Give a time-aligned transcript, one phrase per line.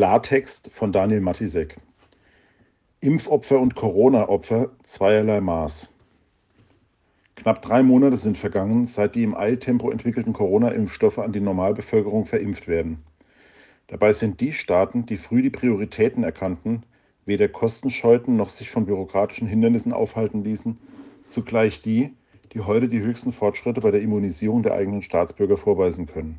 [0.00, 1.76] Klartext von Daniel Matisek.
[3.00, 5.90] Impfopfer und Corona-Opfer zweierlei Maß.
[7.36, 12.66] Knapp drei Monate sind vergangen, seit die im Eiltempo entwickelten Corona-Impfstoffe an die Normalbevölkerung verimpft
[12.66, 13.02] werden.
[13.88, 16.84] Dabei sind die Staaten, die früh die Prioritäten erkannten,
[17.26, 20.78] weder Kosten scheuten noch sich von bürokratischen Hindernissen aufhalten ließen,
[21.26, 22.14] zugleich die,
[22.54, 26.38] die heute die höchsten Fortschritte bei der Immunisierung der eigenen Staatsbürger vorweisen können.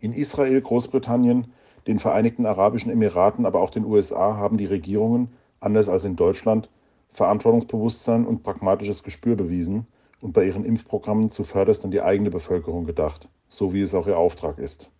[0.00, 1.52] In Israel, Großbritannien,
[1.86, 5.28] den Vereinigten Arabischen Emiraten, aber auch den USA haben die Regierungen,
[5.60, 6.68] anders als in Deutschland,
[7.12, 9.86] Verantwortungsbewusstsein und pragmatisches Gespür bewiesen
[10.20, 14.18] und bei ihren Impfprogrammen zuvörderst an die eigene Bevölkerung gedacht, so wie es auch ihr
[14.18, 14.90] Auftrag ist.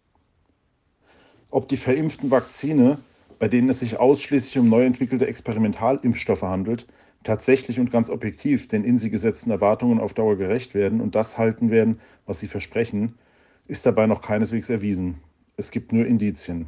[1.50, 2.98] Ob die verimpften Vakzine,
[3.38, 6.86] bei denen es sich ausschließlich um neu entwickelte Experimentalimpfstoffe handelt,
[7.24, 11.38] tatsächlich und ganz objektiv den in sie gesetzten Erwartungen auf Dauer gerecht werden und das
[11.38, 13.14] halten werden, was sie versprechen,
[13.66, 15.20] ist dabei noch keineswegs erwiesen.
[15.56, 16.66] Es gibt nur Indizien.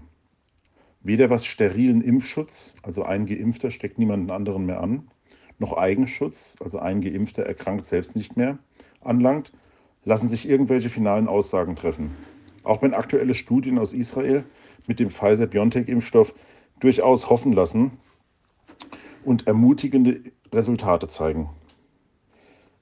[1.03, 5.09] Weder was sterilen Impfschutz, also ein Geimpfter steckt niemanden anderen mehr an,
[5.59, 8.59] noch Eigenschutz, also ein Geimpfter erkrankt selbst nicht mehr,
[9.01, 9.51] anlangt,
[10.05, 12.13] lassen sich irgendwelche finalen Aussagen treffen.
[12.63, 14.45] Auch wenn aktuelle Studien aus Israel
[14.87, 16.32] mit dem Pfizer-BioNTech-Impfstoff
[16.79, 17.91] durchaus hoffen lassen
[19.25, 20.21] und ermutigende
[20.55, 21.51] Resultate zeigen.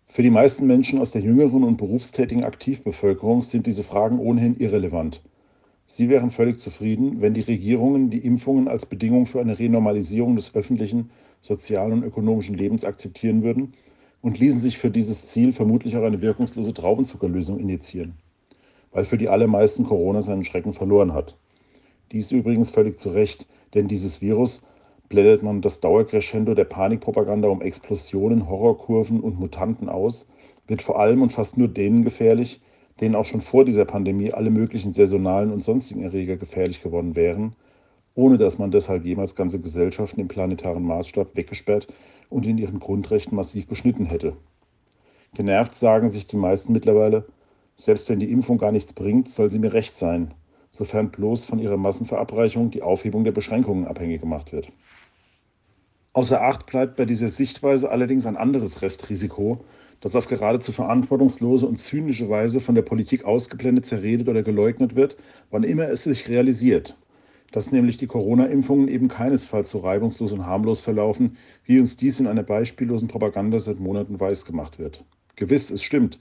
[0.06, 5.22] Für die meisten Menschen aus der jüngeren und berufstätigen Aktivbevölkerung sind diese Fragen ohnehin irrelevant.
[5.86, 10.54] Sie wären völlig zufrieden, wenn die Regierungen die Impfungen als Bedingung für eine Renormalisierung des
[10.54, 11.10] öffentlichen,
[11.42, 13.74] sozialen und ökonomischen Lebens akzeptieren würden
[14.22, 18.14] und ließen sich für dieses Ziel vermutlich auch eine wirkungslose Traubenzuckerlösung injizieren,
[18.92, 21.36] weil für die allermeisten Corona seinen Schrecken verloren hat.
[22.12, 24.62] Dies übrigens völlig zu Recht, denn dieses Virus
[25.10, 30.26] blendet man das Dauercrescendo der Panikpropaganda um Explosionen, Horrorkurven und Mutanten aus,
[30.66, 32.62] wird vor allem und fast nur denen gefährlich,
[33.00, 37.54] denen auch schon vor dieser Pandemie alle möglichen saisonalen und sonstigen Erreger gefährlich geworden wären,
[38.14, 41.88] ohne dass man deshalb jemals ganze Gesellschaften im planetaren Maßstab weggesperrt
[42.30, 44.36] und in ihren Grundrechten massiv beschnitten hätte.
[45.34, 47.26] Genervt sagen sich die meisten mittlerweile,
[47.76, 50.32] selbst wenn die Impfung gar nichts bringt, soll sie mir recht sein,
[50.70, 54.70] sofern bloß von ihrer Massenverabreichung die Aufhebung der Beschränkungen abhängig gemacht wird.
[56.14, 59.64] Außer Acht bleibt bei dieser Sichtweise allerdings ein anderes Restrisiko,
[60.00, 65.16] das auf geradezu verantwortungslose und zynische Weise von der Politik ausgeblendet, zerredet oder geleugnet wird,
[65.50, 66.96] wann immer es sich realisiert.
[67.50, 72.28] Dass nämlich die Corona-Impfungen eben keinesfalls so reibungslos und harmlos verlaufen, wie uns dies in
[72.28, 75.04] einer beispiellosen Propaganda seit Monaten weisgemacht wird.
[75.34, 76.20] Gewiss, es stimmt.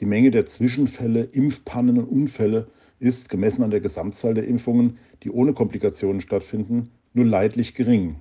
[0.00, 2.66] Die Menge der Zwischenfälle, Impfpannen und Unfälle
[2.98, 8.16] ist, gemessen an der Gesamtzahl der Impfungen, die ohne Komplikationen stattfinden, nur leidlich gering.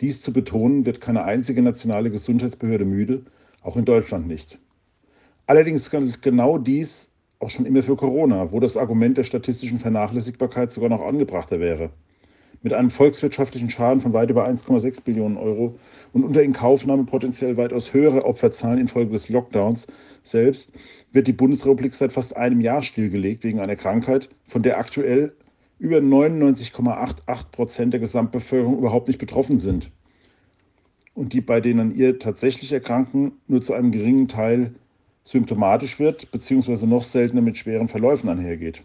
[0.00, 3.22] Dies zu betonen, wird keine einzige nationale Gesundheitsbehörde müde,
[3.62, 4.58] auch in Deutschland nicht.
[5.46, 10.70] Allerdings gilt genau dies auch schon immer für Corona, wo das Argument der statistischen Vernachlässigbarkeit
[10.70, 11.90] sogar noch angebrachter wäre.
[12.62, 15.78] Mit einem volkswirtschaftlichen Schaden von weit über 1,6 Billionen Euro
[16.12, 19.86] und unter Inkaufnahme potenziell weitaus höhere Opferzahlen infolge des Lockdowns
[20.22, 20.72] selbst
[21.12, 25.32] wird die Bundesrepublik seit fast einem Jahr stillgelegt wegen einer Krankheit, von der aktuell
[25.78, 29.90] über 99,88 Prozent der Gesamtbevölkerung überhaupt nicht betroffen sind
[31.14, 34.74] und die bei den an ihr tatsächlich Erkrankten nur zu einem geringen Teil
[35.24, 38.82] symptomatisch wird, beziehungsweise noch seltener mit schweren Verläufen einhergeht.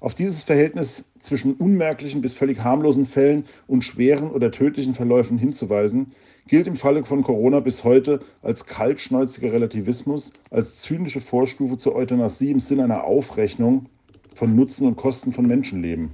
[0.00, 6.12] Auf dieses Verhältnis zwischen unmerklichen bis völlig harmlosen Fällen und schweren oder tödlichen Verläufen hinzuweisen,
[6.48, 12.50] gilt im Falle von Corona bis heute als kaltschnäuziger Relativismus, als zynische Vorstufe zur Euthanasie
[12.50, 13.86] im Sinne einer Aufrechnung
[14.34, 16.10] von Nutzen und Kosten von Menschenleben.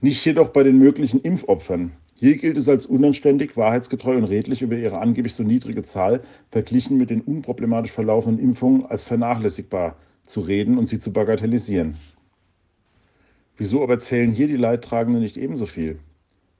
[0.00, 1.92] Nicht jedoch bei den möglichen Impfopfern.
[2.14, 6.20] Hier gilt es als unanständig, wahrheitsgetreu und redlich über ihre angeblich so niedrige Zahl
[6.50, 11.96] verglichen mit den unproblematisch verlaufenden Impfungen als vernachlässigbar zu reden und sie zu bagatellisieren.
[13.56, 15.98] Wieso aber zählen hier die Leidtragenden nicht ebenso viel?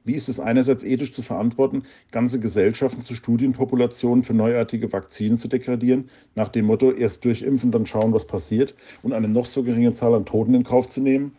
[0.08, 1.82] Wie ist es einerseits ethisch zu verantworten,
[2.12, 7.84] ganze Gesellschaften zu Studienpopulationen für neuartige Vakzine zu degradieren, nach dem Motto erst durchimpfen, dann
[7.84, 11.32] schauen, was passiert, und eine noch so geringe Zahl an Toten in Kauf zu nehmen,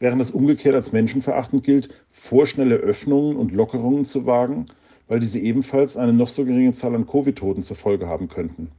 [0.00, 4.66] während es umgekehrt als menschenverachtend gilt, vorschnelle Öffnungen und Lockerungen zu wagen,
[5.06, 8.72] weil diese ebenfalls eine noch so geringe Zahl an Covid-Toten zur Folge haben könnten.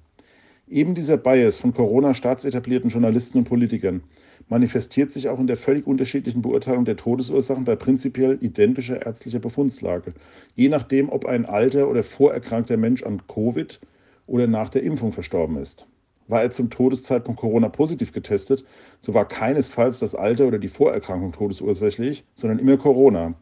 [0.67, 4.01] Eben dieser Bias von Corona-staatsetablierten Journalisten und Politikern
[4.49, 10.13] manifestiert sich auch in der völlig unterschiedlichen Beurteilung der Todesursachen bei prinzipiell identischer ärztlicher Befundslage,
[10.55, 13.79] je nachdem, ob ein alter oder vorerkrankter Mensch an Covid
[14.25, 15.87] oder nach der Impfung verstorben ist.
[16.27, 18.65] War er zum Todeszeitpunkt Corona positiv getestet,
[18.99, 23.33] so war keinesfalls das Alter oder die Vorerkrankung todesursächlich, sondern immer Corona.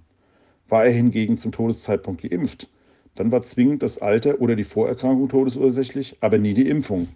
[0.69, 2.69] War er hingegen zum Todeszeitpunkt geimpft,
[3.15, 7.07] dann war zwingend das Alter oder die Vorerkrankung todesursächlich, aber nie die Impfung.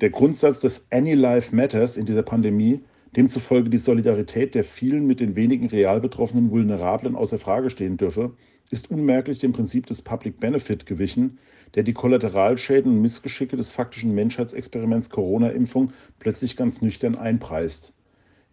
[0.00, 2.80] Der Grundsatz des Any Life Matters in dieser Pandemie
[3.16, 8.32] demzufolge die Solidarität der vielen mit den wenigen real betroffenen Vulnerablen außer Frage stehen dürfe,
[8.70, 11.38] ist unmerklich dem Prinzip des Public Benefit gewichen,
[11.74, 17.92] der die Kollateralschäden und Missgeschicke des faktischen Menschheitsexperiments Corona-Impfung plötzlich ganz nüchtern einpreist.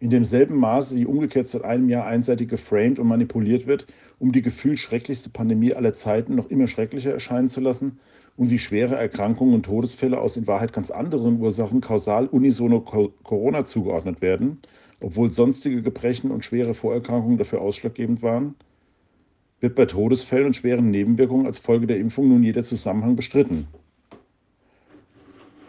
[0.00, 3.86] In demselben Maße, wie umgekehrt seit einem Jahr einseitig geframed und manipuliert wird,
[4.20, 7.98] um die gefühlt schrecklichste Pandemie aller Zeiten noch immer schrecklicher erscheinen zu lassen
[8.38, 13.64] und wie schwere Erkrankungen und Todesfälle aus in Wahrheit ganz anderen Ursachen kausal unisono Corona
[13.64, 14.60] zugeordnet werden,
[15.00, 18.54] obwohl sonstige Gebrechen und schwere Vorerkrankungen dafür ausschlaggebend waren,
[19.58, 23.66] wird bei Todesfällen und schweren Nebenwirkungen als Folge der Impfung nun jeder Zusammenhang bestritten.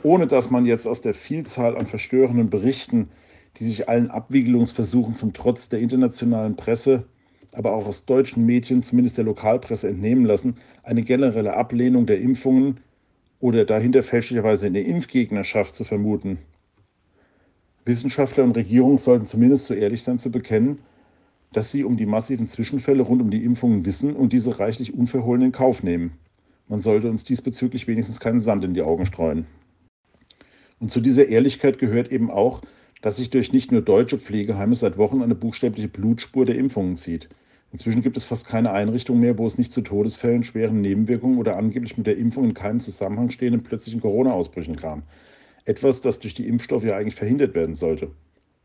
[0.04, 3.10] Ohne dass man jetzt aus der Vielzahl an verstörenden Berichten,
[3.58, 7.06] die sich allen Abwiegelungsversuchen zum Trotz der internationalen Presse,
[7.54, 12.78] aber auch aus deutschen Medien, zumindest der Lokalpresse, entnehmen lassen, eine generelle Ablehnung der Impfungen
[13.40, 16.40] oder dahinter fälschlicherweise eine Impfgegnerschaft zu vermuten.
[17.86, 20.80] Wissenschaftler und Regierungen sollten zumindest so ehrlich sein zu bekennen,
[21.54, 25.42] dass sie um die massiven Zwischenfälle rund um die Impfungen wissen und diese reichlich unverhohlen
[25.42, 26.14] in Kauf nehmen.
[26.68, 29.48] Man sollte uns diesbezüglich wenigstens keinen Sand in die Augen streuen.
[30.80, 32.62] Und zu dieser Ehrlichkeit gehört eben auch,
[33.02, 37.30] dass sich durch nicht nur deutsche Pflegeheime seit Wochen eine buchstäbliche Blutspur der Impfungen zieht.
[37.72, 41.56] Inzwischen gibt es fast keine Einrichtung mehr, wo es nicht zu Todesfällen, schweren Nebenwirkungen oder
[41.56, 45.04] angeblich mit der Impfung in keinem Zusammenhang stehenden plötzlichen Corona-Ausbrüchen kam.
[45.66, 48.10] Etwas, das durch die Impfstoffe ja eigentlich verhindert werden sollte.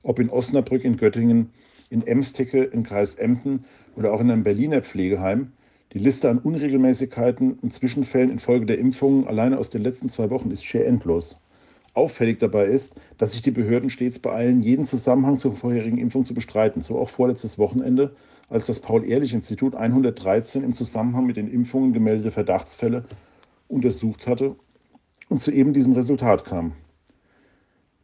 [0.03, 1.51] Ob in Osnabrück, in Göttingen,
[1.91, 3.65] in Emstecke, im Kreis Emden
[3.95, 5.53] oder auch in einem Berliner Pflegeheim.
[5.93, 10.51] Die Liste an Unregelmäßigkeiten und Zwischenfällen infolge der Impfungen alleine aus den letzten zwei Wochen
[10.51, 11.39] ist schier endlos.
[11.95, 16.35] Auffällig dabei ist, dass sich die Behörden stets beeilen, jeden Zusammenhang zur vorherigen Impfung zu
[16.35, 16.83] bestreiten.
[16.83, 18.15] So auch vorletztes Wochenende,
[18.49, 23.05] als das Paul-Ehrlich-Institut 113 im Zusammenhang mit den Impfungen gemeldete Verdachtsfälle
[23.69, 24.57] untersucht hatte
[25.29, 26.73] und zu eben diesem Resultat kam.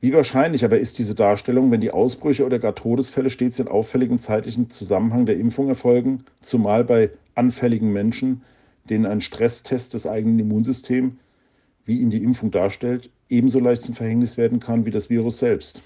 [0.01, 4.19] Wie wahrscheinlich aber ist diese Darstellung, wenn die Ausbrüche oder gar Todesfälle stets in auffälligem
[4.19, 8.43] zeitlichen Zusammenhang der Impfung erfolgen, zumal bei anfälligen Menschen,
[8.89, 11.15] denen ein Stresstest des eigenen Immunsystems,
[11.85, 15.83] wie ihn die Impfung darstellt, ebenso leicht zum Verhängnis werden kann wie das Virus selbst?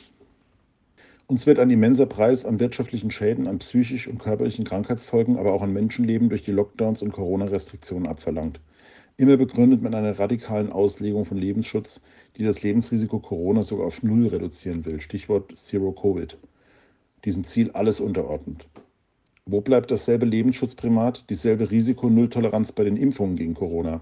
[1.26, 5.62] Uns wird ein immenser Preis an wirtschaftlichen Schäden, an psychisch und körperlichen Krankheitsfolgen, aber auch
[5.62, 8.60] an Menschenleben durch die Lockdowns und Corona-Restriktionen abverlangt
[9.16, 12.02] immer begründet mit einer radikalen Auslegung von Lebensschutz,
[12.36, 15.00] die das Lebensrisiko Corona sogar auf Null reduzieren will.
[15.00, 16.36] Stichwort Zero Covid.
[17.24, 18.66] Diesem Ziel alles unterordnet.
[19.46, 24.00] Wo bleibt dasselbe Lebensschutzprimat, dieselbe Risiko-Nulltoleranz bei den Impfungen gegen Corona?